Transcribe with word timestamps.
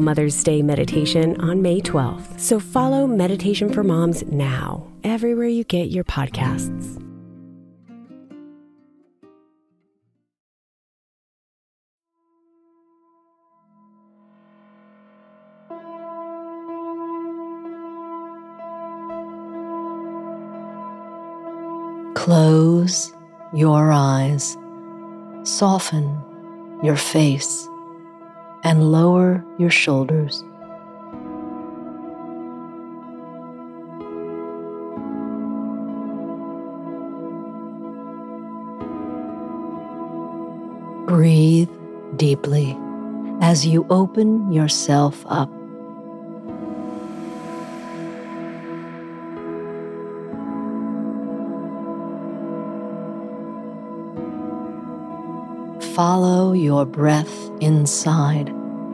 Mother's 0.00 0.42
Day 0.44 0.62
meditation 0.62 1.40
on 1.40 1.62
May 1.62 1.80
12th. 1.80 2.38
So 2.38 2.58
follow 2.58 3.06
Meditation 3.06 3.72
for 3.72 3.82
Moms 3.82 4.22
now, 4.26 4.86
everywhere 5.04 5.48
you 5.48 5.64
get 5.64 5.90
your 5.90 6.04
podcasts. 6.04 6.98
Close 22.14 23.12
your 23.52 23.90
eyes, 23.90 24.56
soften 25.42 26.22
your 26.82 26.96
face, 26.96 27.68
and 28.64 28.92
lower 28.92 29.44
your 29.58 29.70
shoulders. 29.70 30.44
Breathe 41.06 41.68
deeply 42.16 42.76
as 43.40 43.66
you 43.66 43.86
open 43.90 44.52
yourself 44.52 45.24
up. 45.28 45.50
Follow 55.94 56.54
your 56.54 56.86
breath 56.86 57.50
inside 57.60 58.48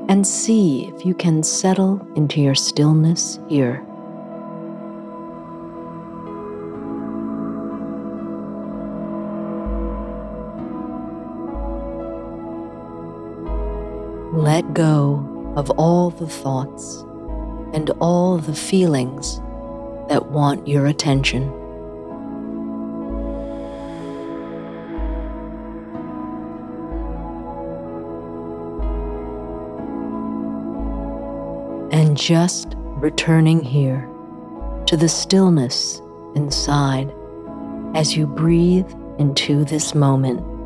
and 0.08 0.26
see 0.26 0.88
if 0.88 1.06
you 1.06 1.14
can 1.14 1.44
settle 1.44 2.04
into 2.16 2.40
your 2.40 2.56
stillness 2.56 3.38
here. 3.48 3.84
Let 14.32 14.74
go 14.74 15.52
of 15.56 15.70
all 15.70 16.10
the 16.10 16.26
thoughts 16.26 17.02
and 17.74 17.90
all 18.00 18.38
the 18.38 18.56
feelings 18.56 19.38
that 20.08 20.30
want 20.32 20.66
your 20.66 20.86
attention. 20.86 21.57
Just 32.18 32.74
returning 32.76 33.62
here 33.62 34.08
to 34.86 34.96
the 34.96 35.08
stillness 35.08 36.02
inside 36.34 37.14
as 37.94 38.16
you 38.16 38.26
breathe 38.26 38.90
into 39.18 39.64
this 39.64 39.94
moment. 39.94 40.57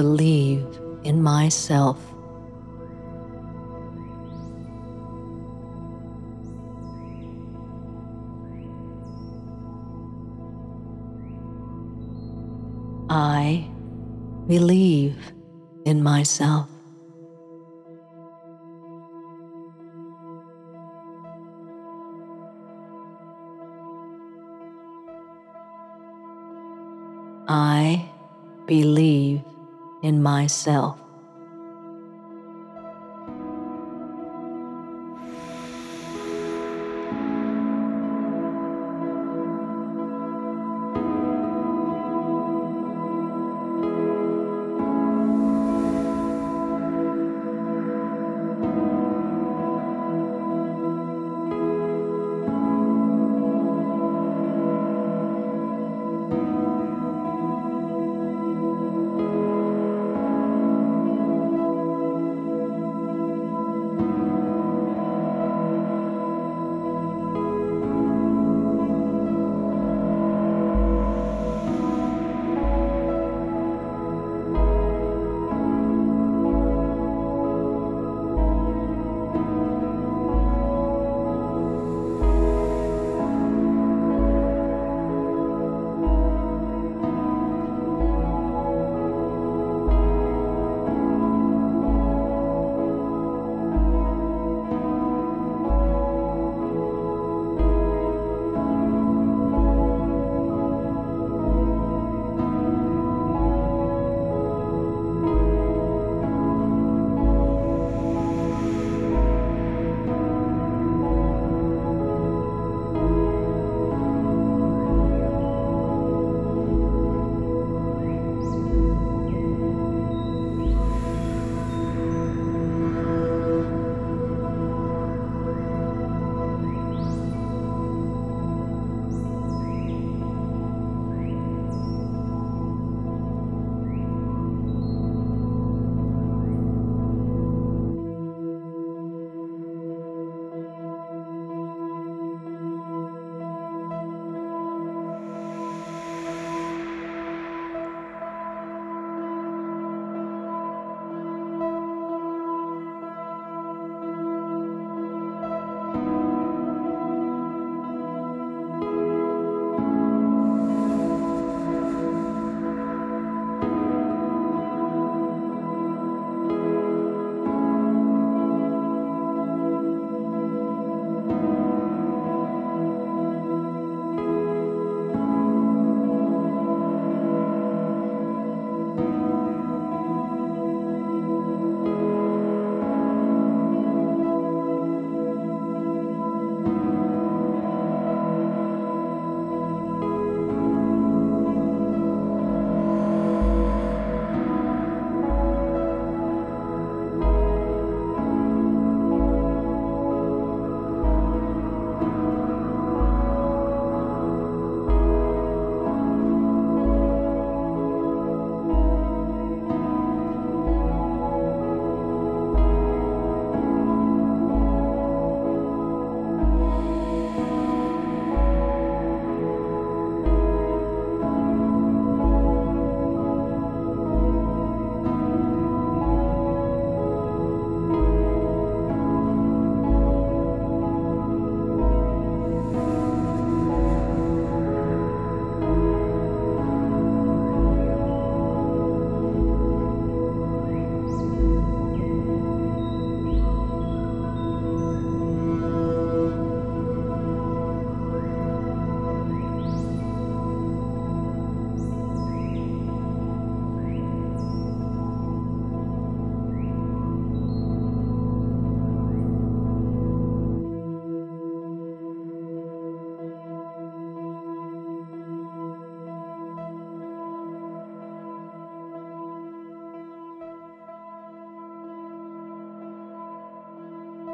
Believe 0.00 0.64
in 1.04 1.22
myself. 1.22 1.98
I 13.10 13.68
believe 14.48 15.18
in 15.84 16.02
myself. 16.02 16.66
I 27.46 28.08
believe 28.64 29.49
in 30.02 30.22
myself. 30.22 30.99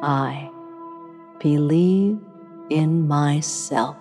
I 0.02 0.50
believe 1.38 2.18
in 2.70 3.06
myself. 3.08 3.96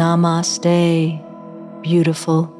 Namaste, 0.00 1.20
beautiful. 1.82 2.59